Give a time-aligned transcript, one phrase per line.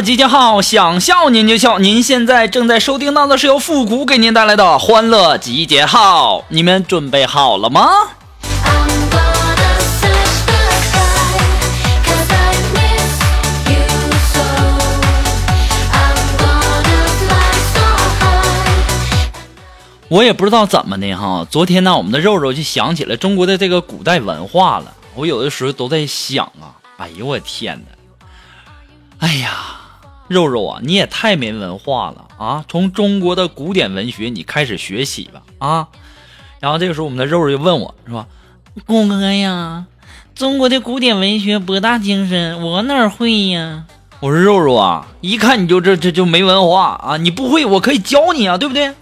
[0.00, 1.78] 集结号，想笑您就笑。
[1.78, 7.88] 您现在正在收听到的是由复古给您带来的欢乐集结号，你们准备好了吗？
[20.08, 24.94] 我也不知道怎么的哈，昨天呢，我们的肉肉就想起了中国的这个古代文化了。
[25.16, 29.26] 我有的时候都在想啊，哎呦我天哪！
[29.26, 29.50] 哎呀，
[30.28, 32.64] 肉肉啊，你也太没文化了啊！
[32.68, 35.88] 从中国的古典文学你开始学习吧啊！
[36.60, 38.26] 然后这个时候，我们的肉肉就问我说
[38.86, 39.84] ：“谷哥呀，
[40.34, 43.84] 中国的古典文学博大精深，我哪会呀？”
[44.20, 47.16] 我说：“肉肉啊，一看你就这这就没文化啊！
[47.18, 48.92] 你不会，我可以教你啊，对不对？”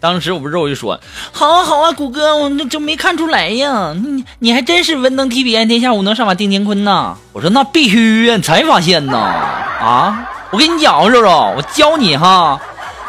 [0.00, 0.98] 当时我们肉肉就说
[1.30, 10.26] ：“好啊好啊，谷哥，我那就没看出来呀，你你还真是文能提笔安天下，武能上马定乾坤呐！”我说：“那必须呀，你才发现呢啊！
[10.50, 12.60] 我跟你讲，肉肉，我教你哈，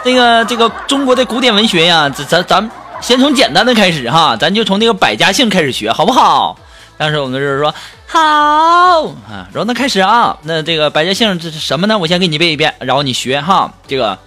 [0.04, 2.72] 这个这个中国的古典文学呀，咱咱咱
[3.02, 6.56] 先从简单的开始哈，咱就从那个百家姓开始学，好不好？”
[6.98, 7.74] 当时我们肉说
[8.06, 11.98] ：“好啊。”然后那开始啊，那这个百家姓这是什么呢？
[11.98, 13.74] 我先给你背一遍，然后你学哈。
[13.88, 14.20] 这个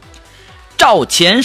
[0.76, 1.40] 赵钱。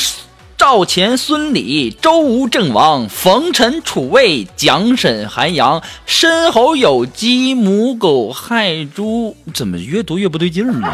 [0.58, 10.90] 赵钱孙李周吴郑王冯陈楚魏蒋沈韩杨申侯酉鸡母狗亥猪，怎么越读越不对劲儿呢？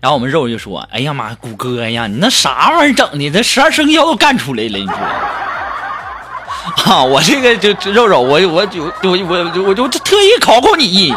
[0.00, 3.30] 然后我们肉就说：“哎呀妈，谷歌呀，你那啥玩意儿整的？
[3.30, 4.96] 这十二生肖都干出来了，你说。
[6.92, 11.14] ”啊，我这个就肉肉，我我就我我我就特意考考你。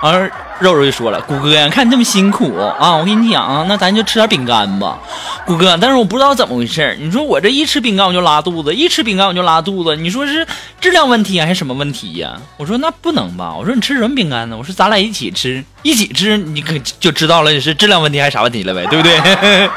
[0.00, 4.98] 而肉肉就说了：“谷哥呀，看你这么辛苦啊，我跟你讲啊，那咱就吃点饼干吧。”
[5.46, 10.46] 谷哥，但是我不知道怎么回事你说我这一吃饼干我就拉肚子，一吃饼干我就拉肚子，你说是
[10.80, 12.36] 质量问题还是什么问题呀？
[12.56, 14.56] 我说那不能吧，我说你吃什么饼干呢？
[14.56, 19.70] 我说咱俩一起吃，一起吃你可就知道了你是质量问题还是啥问题了呗，对不对？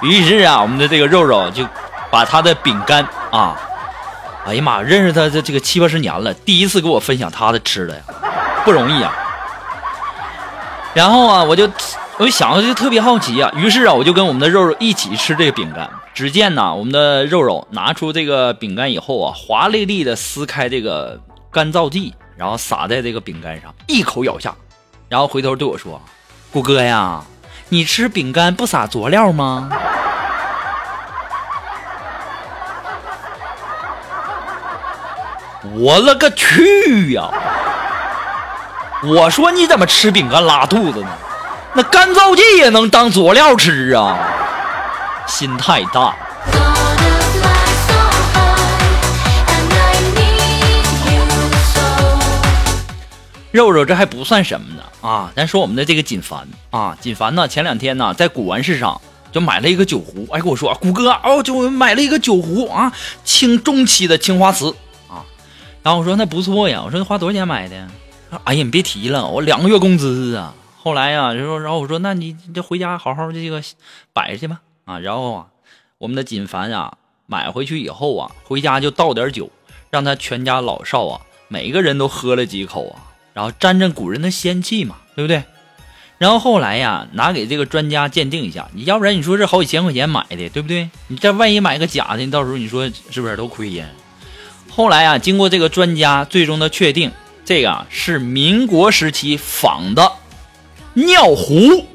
[0.02, 1.66] 于是啊，我们的这个肉肉就。
[2.08, 3.54] 把他的饼干啊，
[4.46, 8.00] 哎呀妈，认识他这这个七八十年了，第一次给我分享他的吃的呀，
[8.64, 9.12] 不容易啊。
[10.96, 11.70] 然后啊，我就
[12.16, 15.90] 我就想，就特别好奇啊，于是啊，我就跟我们的肉肉一起吃这个饼干。
[16.14, 21.20] 只见呢，我们的肉肉拿出这个饼干以后啊，华丽丽的撕开这个
[21.50, 24.54] 干燥剂，然后撒在这个饼干上，一口咬下，
[25.10, 26.00] 然后回头对我说
[26.50, 27.22] ：“谷哥呀，
[27.68, 29.68] 你吃饼干不撒佐料吗？”
[35.76, 37.30] 我勒个去呀！
[39.04, 41.08] 我说你怎么吃饼干拉肚子呢？
[41.74, 44.18] 那干燥剂也能当佐料吃啊？
[45.26, 46.16] 心太大。
[53.52, 55.30] 肉肉这还不算什么呢啊！
[55.34, 59.00] 咱说我们的这个锦凡啊，锦凡呢前两天呢在古玩市场
[59.32, 62.92] 就买了一个酒壶，哎跟我说，谷哥哦就买了一个酒壶啊，
[63.24, 64.74] 清中期的青花瓷
[65.08, 65.24] 啊。
[65.82, 67.76] 然后我说那不错呀，我说花多少钱买的？
[68.44, 70.54] 哎呀，你别提了，我两个月工资啊。
[70.76, 73.62] 后来呀，就说，然后我说那你这回家好好这个
[74.12, 74.98] 摆去吧啊。
[74.98, 75.46] 然后啊，
[75.98, 76.96] 我们的锦凡啊
[77.26, 79.50] 买回去以后啊，回家就倒点酒，
[79.90, 85.42] 让他全家老少啊每个人都喝了几口啊，然后沾沾古人的仙气嘛，对不对？
[86.18, 90.88] 然后后来呀，拿给这个专家鉴定一下，你要不然你说这好几千块钱买的，对不对？
[91.08, 93.86] 你这万一买个假的，你到时候你说是不是都亏呀？
[94.70, 97.10] 后来啊，经过这个专家最终的确定，
[97.46, 100.10] 这个啊是民国时期仿的
[100.94, 101.86] 尿壶。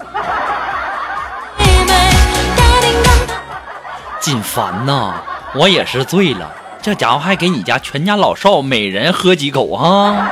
[4.21, 5.15] 锦凡呐，
[5.53, 6.49] 我也是醉了，
[6.81, 10.29] 这家伙还给你家全家老少每人喝几口哈。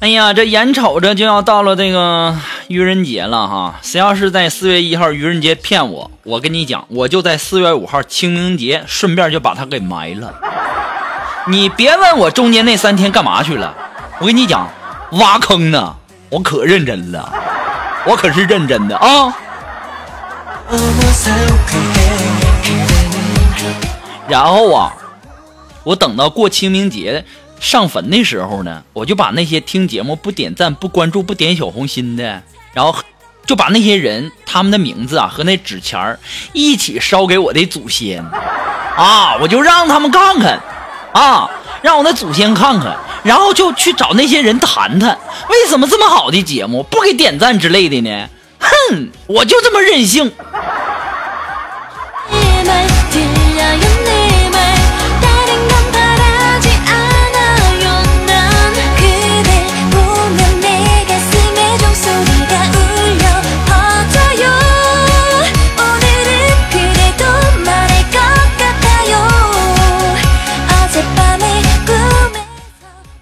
[0.00, 2.36] 哎呀，这眼瞅着就要到了这个
[2.68, 3.78] 愚人节了哈！
[3.80, 10.34] 谁要是在四月一号愚人节骗我，我跟你讲，我就在四月五号清明节顺便就把他给埋了。
[11.46, 13.72] 你别问我中间那三天干嘛去了，
[14.18, 14.68] 我跟你讲，
[15.12, 15.94] 挖坑呢，
[16.28, 17.32] 我可认真了，
[18.04, 19.32] 我可是认真的啊。
[24.26, 24.92] 然后啊，
[25.84, 27.24] 我等到过清明节。
[27.58, 32.42] 上坟的时候呢，我就把那些听节目不点赞、不关注、不点小红心的，
[32.72, 32.94] 然后
[33.46, 36.18] 就把那些人他们的名字啊和那纸钱儿
[36.52, 38.24] 一起烧给我的祖先
[38.96, 40.60] 啊，我就让他们看看
[41.12, 41.50] 啊，
[41.82, 45.18] 让我的祖先看看，然后就去找那些人谈谈，
[45.48, 48.28] 为什么这么好的节目不给点赞之类的呢？
[48.58, 50.30] 哼，我就这么任性。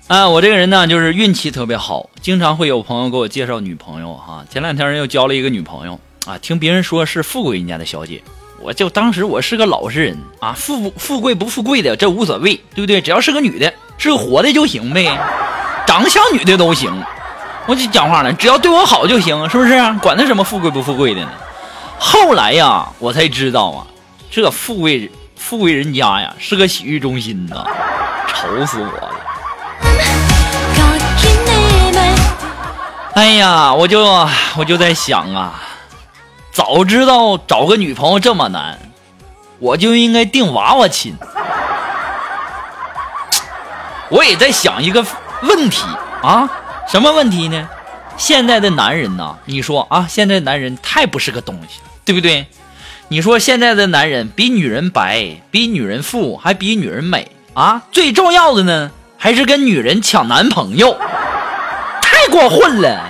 [0.07, 4.45] 啊，我这个人呢，就是运气特别好，经常会有朋友给我介绍女朋友哈。
[4.51, 8.23] 前两天又交了一个女朋友啊，听别人说是富贵人家的小姐，
[8.61, 13.01] 我就当时我是个老实人啊，富富贵不富贵的这无所谓，对不对？
[13.01, 15.07] 只要是个女的，是个活的就行呗，
[15.87, 16.93] 长得像女的都行。
[17.67, 19.71] 我就讲话了，只要对我好就行，是不是？
[20.03, 21.31] 管他什么富贵不富贵的呢？
[21.99, 23.87] 后来呀，我才知道啊，
[24.31, 27.65] 这富贵富贵人家呀是个洗浴中心呐，
[28.29, 29.14] 愁死我了。
[33.15, 34.05] 哎呀，我就
[34.57, 35.63] 我就在想啊，
[36.51, 38.77] 早知道找个女朋友这么难，
[39.61, 41.17] 我就应该定娃娃亲。
[44.09, 45.07] 我也在想一个
[45.43, 45.85] 问题
[46.23, 46.51] 啊，
[46.89, 47.69] 什么问题呢？
[48.17, 49.37] 现在的男人呢？
[49.45, 52.47] 你说啊，现在男人太不是个东西了，对不对？
[53.07, 57.83] 你说现在的男人比女人白，比女人富，还比女人美啊？
[57.93, 60.99] 最重要的呢，还是跟女人抢男朋友。
[62.25, 63.05] 太过混了。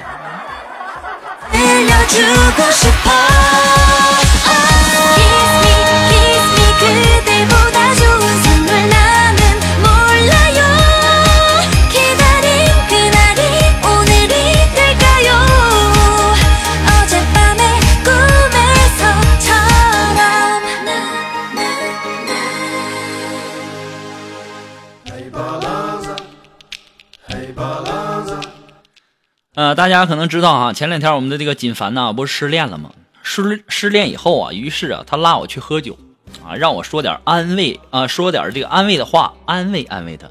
[29.54, 32.90] 呃，大家可能知道哈，前两天我们的这个锦凡呢，不是失恋了吗？
[33.22, 35.96] 失失恋以后啊，于是啊，他拉我去喝酒，
[36.44, 40.26] 啊，让我说点安慰啊，说点这个安慰的话，安慰安慰他。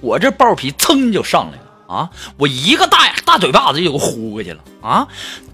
[0.00, 5.06] 我这暴皮噌就上来了啊，我一个大大嘴巴子就给呼过去了啊！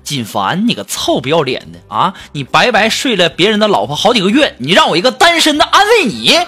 [0.05, 2.15] 锦凡，你个臭不要脸的啊！
[2.33, 6.39] 你白白睡了别人的老婆好几个月，你让我一个单身的安慰你？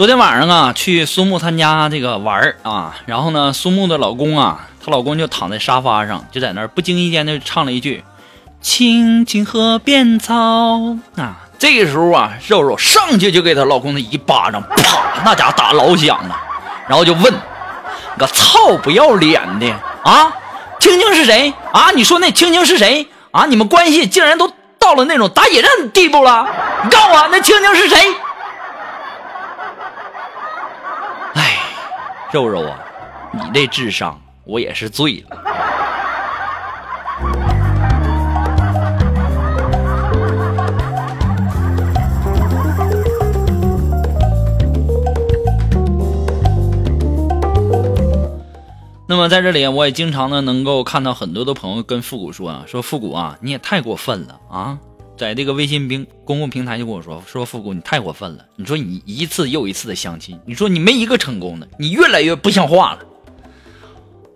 [0.00, 8.02] 昨天晚上啊，去苏木他家这个玩儿啊，然后呢，苏木的老公啊，她老公就躺在沙发上，就在那儿不经意间的唱了一句
[8.62, 10.34] “青青河边草”
[11.20, 11.36] 啊。
[11.58, 16.34] 这个时候啊，肉肉上去就给她老公的一巴掌，啪，那家伙打老响了，
[16.88, 17.34] 然后就问
[18.16, 19.70] ：“个操不要脸的
[20.02, 20.32] 啊，
[20.78, 21.90] 青青是谁啊？
[21.90, 23.44] 你说那青青是谁啊？
[23.44, 26.48] 你们关系竟然都到了那种打野战的地步了？
[26.84, 27.98] 你告诉我，那青青是谁？”
[32.32, 32.78] 肉肉啊，
[33.32, 35.36] 你那智商我也是醉了。
[49.08, 54.78] 那么在这里，我也经常呢能够看到很多的朋友跟复古说啊，说复古啊，你也太过分了啊！
[55.20, 58.44] 在这个微信平公共平台就跟我说说复古，你太过分了！
[58.56, 63.00] 你说你一次又一次的相亲，你说你没一个成功的，你越来越不像话了。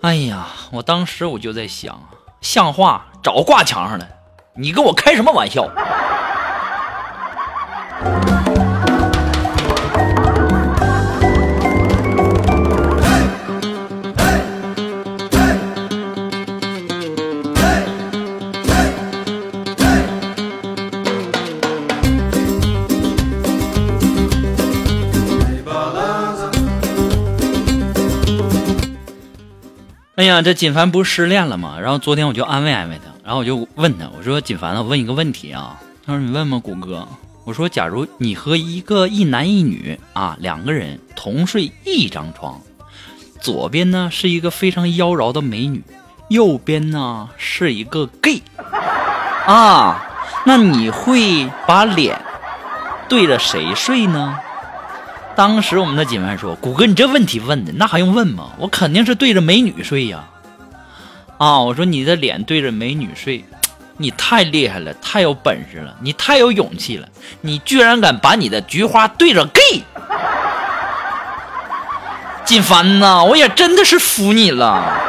[0.02, 1.98] 哎呀，我当时我就在想，
[2.42, 4.06] 像话找挂墙上了，
[4.54, 5.66] 你跟我开什么玩笑？
[30.42, 31.76] 这锦凡不是失恋了吗？
[31.80, 35.80] 然后昨天我就安慰安慰他，然后我就问他，我说锦凡，我问一个问题啊。
[36.06, 37.06] 他说你问吗，谷哥。
[37.44, 42.58] 我说假如你和一个一男一女啊两个人同睡一张床，
[43.38, 45.84] 左边呢是一个非常妖娆的美女，
[46.28, 48.40] 右边呢是一个 gay
[49.46, 50.02] 啊，
[50.46, 52.18] 那你会把脸
[53.10, 54.38] 对着谁睡呢？
[55.36, 58.52] 当时我们的锦凡说：“谷哥，你这问题问的那还用问吗？
[58.58, 60.24] 我肯定是对着美女睡呀！
[61.38, 63.44] 啊，我说你的脸对着美女睡，
[63.96, 67.08] 你太厉害了，太有本事了，你太有勇气了，
[67.40, 69.82] 你居然敢把你的菊花对着 gay！
[72.44, 75.00] 锦凡呐，我也真的是服你了。”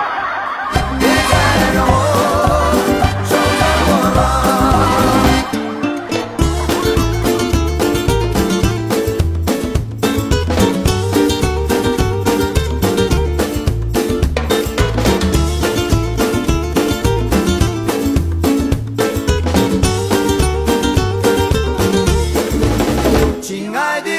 [23.48, 24.10] 亲爱的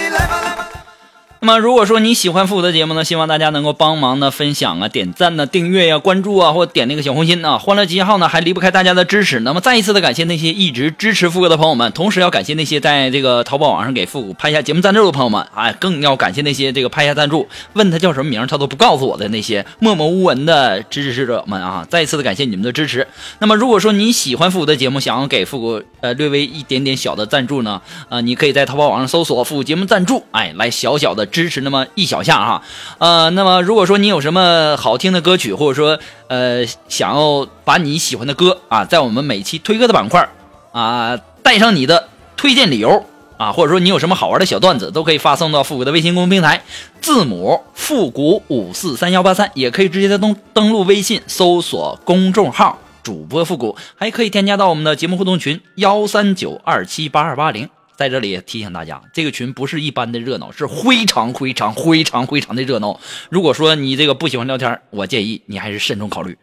[1.40, 7.58] 那么如果说你喜欢复古的节目呢，希望大家能够帮忙的分享啊、点赞呢、订阅呀、关注啊，或点那个小红心啊。
[7.58, 9.40] 欢乐集结号呢还离不开大家的支持。
[9.40, 21.86] 那么再一次的感谢那些一直支持复古的朋友们，同时要感谢那些在这个淘宝网上给复古拍下节目赞助的朋友们，哎，更要感谢那些这个拍下赞助，问他叫什么名他都不告诉我的那些默默无闻的支持者们啊！
[21.90, 23.06] 再一次的感谢你们的支持。
[23.40, 31.25] 那么如果说你喜欢复古的节目，想要给复古呃略微一点点小的赞助呢，呃，你可以在淘宝网上搜索复古节目赞助，哎，来小小的。
[31.26, 32.62] 支持那么一小下哈，
[32.98, 40.28] 呃，那么如果说你有什么好听的歌曲，或者说呃想要把你喜欢的歌啊，在我们每期推歌的板块
[40.72, 43.04] 啊带上你的推荐理由
[43.36, 46.62] 啊，或者说你有什么好玩的小段子，都可以发送到复古的微信公众平台，
[47.00, 57.68] 字母复古五四三幺八三，也可以直接在登登录微信搜索公众号主播复古，还可以添加到我们的节目互动群幺三九二七八二八零。
[57.96, 63.00] 在这里提醒大家，这个群不是一般的热闹，是非常非常非常非常的热闹。
[63.30, 66.36] 如果说你这个不喜欢聊天，我建议你还是慎重考虑。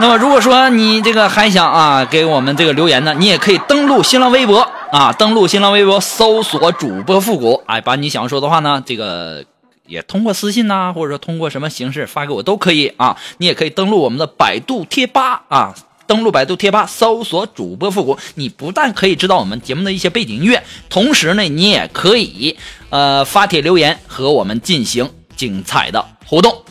[0.00, 9.44] 那么，如果说你这个还想啊给我们这个留言呢，你也可以登录新浪微博啊，登录新浪微博搜索主播复古，哎，把你想要说的话呢，这个
[9.86, 13.16] 也通过私信呐，或者说通过什么形式发给我都可以啊。
[13.38, 15.72] 你也可以登录我们的百度贴吧啊。
[16.06, 22.56] 登录百度贴吧，搜索主播复古，你不但可以知道我们节目的一些背景音乐，同时呢，你也可以
[22.90, 26.62] 呃发帖留言和我们进行精彩的互动。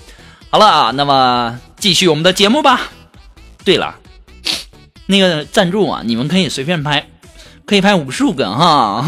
[0.50, 2.92] 好了啊，那么继续我们的节目吧。
[3.66, 3.96] 对了，
[5.08, 7.08] 那个赞助啊，你们可以随便拍，
[7.66, 9.04] 可以拍五十个哈。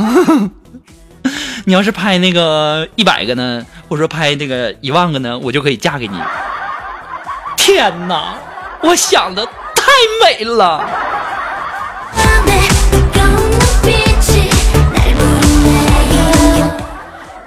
[1.65, 6.15] 你要是拍那个一百个呢，或者说拍那个一万个呢，我就可以嫁给你。
[7.57, 8.37] 天哪，
[8.81, 9.47] 我想的。
[10.05, 10.87] 太美了！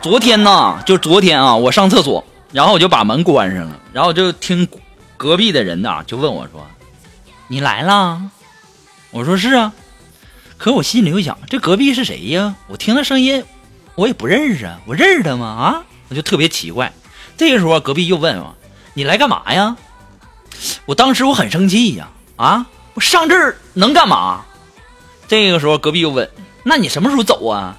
[0.03, 4.67] 昨天呢，就昨天啊，我上厕所，然后我就把门关上了，然后就听
[5.17, 6.67] 隔壁的人呐，就问我说
[7.47, 8.23] ：“你来啦？”
[9.13, 9.73] 我说：“是啊。”
[10.59, 12.57] 可我心里又想，这隔壁是谁呀？
[12.67, 13.45] 我听那声音，
[13.95, 15.47] 我也不认识啊，我认识他吗？
[15.47, 16.93] 啊，我就特别奇怪。
[17.37, 18.57] 这个时候，隔壁又问我
[18.95, 19.77] ：“你来干嘛呀？”
[20.87, 22.09] 我当时我很生气呀。
[22.39, 24.45] 啊我上这儿能干嘛？
[25.29, 26.29] 这个时候，隔壁又问
[26.65, 27.77] ：“那你什么时候走啊？”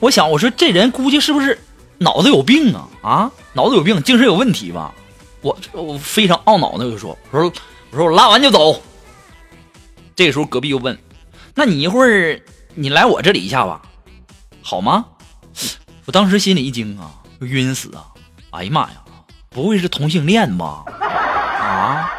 [0.00, 1.60] 我想，我说这人估计是不是
[1.98, 2.88] 脑子有病啊？
[3.02, 4.94] 啊，脑子有病，精神有问题吧？
[5.42, 7.52] 我我非常懊恼的就说：“我说
[7.90, 8.82] 我说我拉完就走。”
[10.16, 10.98] 这个时候，隔壁又问
[11.54, 12.40] ：“那你一会儿
[12.74, 13.82] 你来我这里一下吧，
[14.62, 15.04] 好吗？”
[16.06, 18.06] 我当时心里一惊啊，晕死啊！
[18.50, 19.02] 哎呀妈呀，
[19.50, 20.84] 不会是同性恋吧？
[21.60, 22.12] 啊！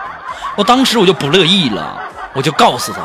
[0.58, 2.02] 我当时我就不乐意了，
[2.34, 3.02] 我就告诉他，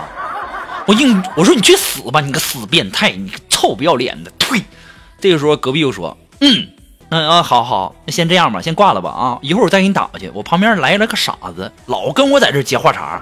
[0.86, 4.64] 我硬我说你去死吧，你个死变态，你个臭不要脸的，呸！
[5.20, 6.68] 这个时候隔壁又说，嗯，
[7.10, 10.30] 嗯啊，好好，那先这样吧，先挂了吧啊，一会儿我再给你打过去。
[10.34, 13.20] 我旁边来了个傻子，老跟我在这接话茬。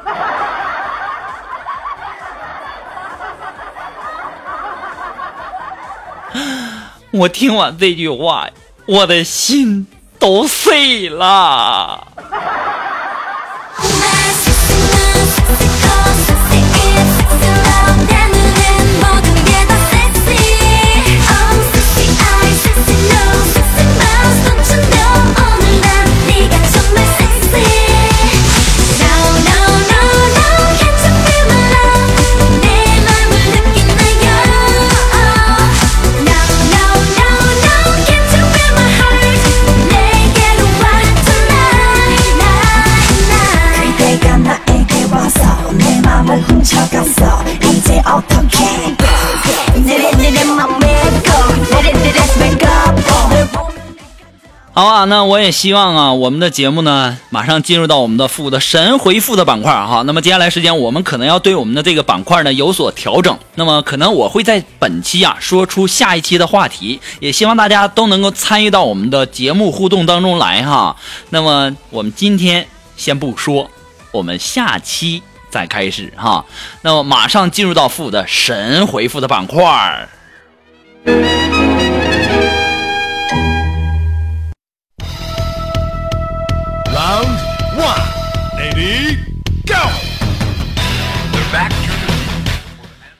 [7.10, 8.48] 我听完这句话，
[8.86, 9.88] 我的心
[10.20, 12.06] 都碎了。
[55.04, 60.02] 那我也希望啊，我们的节目呢，马上进入到我们的复的神回复的板块哈。
[60.06, 63.38] 那么接下来时间，我们可能要对我们的这个板块呢有所调整。
[63.54, 70.96] 那么可能我会在本期啊说出下一期的话题，也希望大家都能够参与到我们的节目互动当中来哈。
[71.30, 72.66] 那么我们今天
[72.96, 73.70] 先不说，
[74.12, 76.44] 我们下期再开始哈。
[76.82, 80.08] 那么马上进入到复的神回复的板块。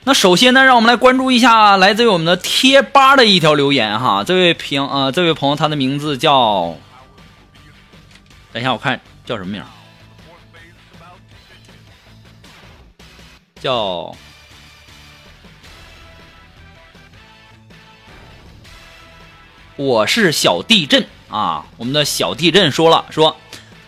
[0.03, 4.23] 那首先呢，让我们来关注一下来自于我们的贴吧的一条留言哈。
[4.23, 6.75] 这位平呃，这位朋友他的名字叫，
[8.51, 9.63] 等一下我看叫什么名？
[13.61, 14.15] 叫
[19.75, 21.67] 我是小地震啊！
[21.77, 23.37] 我们的小地震说了说，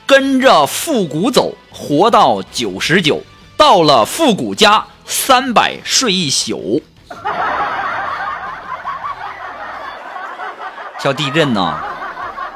[0.06, 3.24] 跟着复古走，活到九十九，
[3.58, 6.82] 到了复古家，三百睡一宿。
[11.00, 11.78] 小地震呐，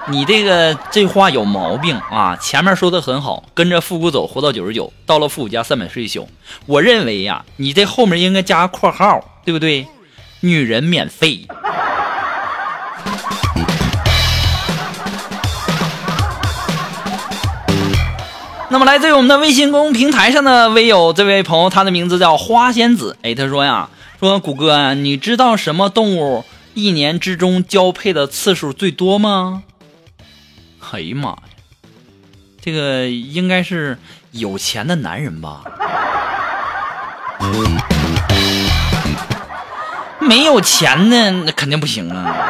[0.08, 2.38] 你这个这话有毛病啊！
[2.38, 6.30] 前面说的很好，跟着复古走，活到九十九，到了复古家，三百睡一宿。
[6.66, 9.86] 我认为呀，你这后面应该加个括号，对不对？
[10.40, 11.46] 女人免费。
[18.78, 23.18] 那么来自于我们的微信公众平台上的微友这位朋友，他的名字叫花仙子。
[23.24, 29.64] 哎，他说呀，说谷歌啊，你知道什么动物一年之中交配的次数最多吗？
[30.92, 31.38] 哎呀妈呀，
[32.62, 33.98] 这个应该是
[34.30, 35.64] 有钱的男人吧？
[40.22, 42.47] 没有钱的那肯定不行啊。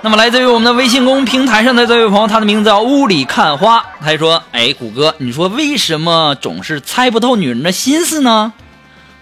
[0.00, 3.84] 那么，来自于我们的微信公众平台上的这位朋友，他的名字叫雾里看花。
[4.00, 8.52] 他说：“哎，谷歌，你说为什么总是猜不透女人的心思呢？”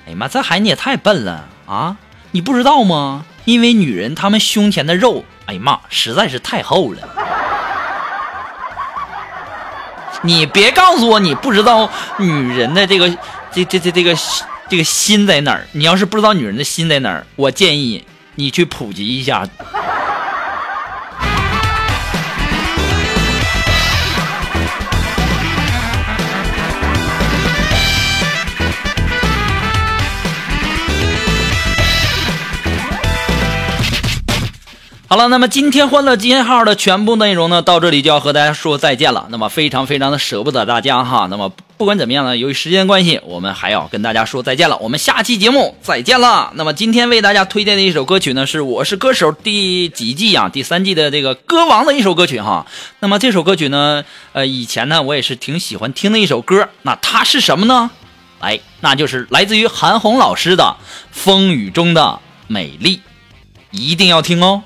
[0.07, 1.97] 哎呀妈，这孩子你也太笨了啊！
[2.31, 3.25] 你不知道吗？
[3.47, 7.01] 因为女人她们胸前的肉，哎呀妈，实在是太厚了。
[10.23, 13.09] 你别告诉我你不知道女人的这个
[13.51, 14.15] 这这这这个
[14.69, 15.67] 这个心在哪儿。
[15.73, 19.49] 你要是不知道女人的心在哪儿，我建议你去普及一下。
[35.09, 39.29] 好了，那么今天欢乐集结号的全部内容呢，到这里就要和大家说再见了。
[39.31, 41.29] 那么非常非常的舍不得大家哈。
[41.31, 44.77] 那么不管怎么样呢，由于时间关系，我们还要跟大家说再见了。
[44.79, 46.51] 我们下期节目再见了。
[46.57, 50.49] 那么今天为大家推荐的一首歌曲呢，是《我是歌手》第几季啊？
[50.49, 52.67] 第三季的这个歌王的一首歌曲哈。
[52.99, 56.69] 那么这首歌曲呢，呃，以前呢我也是挺喜欢听的一首歌。
[56.83, 57.93] 那它是什么呢？
[58.41, 60.65] 来，那就是来自于韩红老师的
[61.13, 62.97] 《风雨中的美丽》，
[63.71, 64.65] 一定要听哦。